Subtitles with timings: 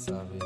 [0.00, 0.38] sabe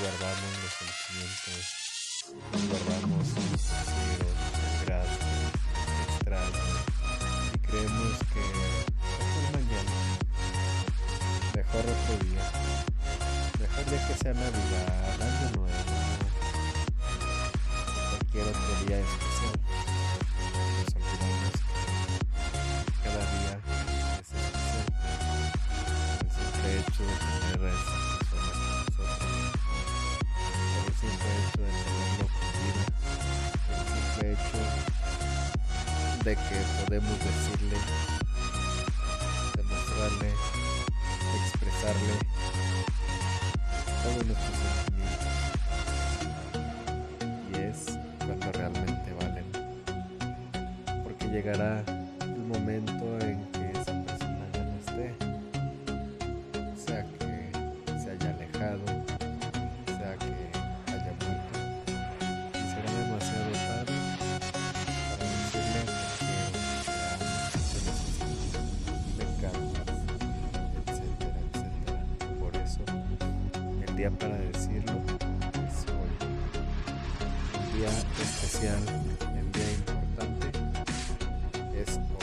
[0.00, 1.62] guardamos los sentimientos,
[2.70, 4.28] guardamos un sincero,
[4.86, 5.52] gracias,
[6.08, 6.66] extraño,
[7.52, 8.40] y creemos que
[9.20, 9.96] mejor mañana,
[11.54, 12.44] mejor otro día,
[13.60, 15.84] mejor ya que sea Navidad, Año Nuevo,
[18.08, 19.54] cualquier otro día especial.
[20.78, 21.54] Nos olvidamos
[23.04, 23.52] cada día
[24.18, 24.86] es especial.
[26.20, 27.29] El simple hecho
[36.24, 37.76] de que podemos decirle,
[39.56, 40.30] demostrarle,
[41.44, 42.14] expresarle
[44.02, 45.32] todos nuestros sentimientos.
[47.48, 47.78] Y es
[48.18, 49.48] cuando realmente valen.
[51.04, 51.82] Porque llegará
[52.20, 53.59] el momento en que
[74.00, 74.92] día para decirlo
[75.92, 76.08] es.
[77.52, 77.88] Un día
[78.22, 78.78] especial,
[79.28, 80.46] un día importante
[81.78, 82.19] es hoy.